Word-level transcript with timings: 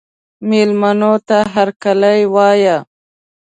مېلمنو 0.49 1.13
ته 1.27 1.37
هرکلی 1.53 2.19
وایه. 2.33 2.77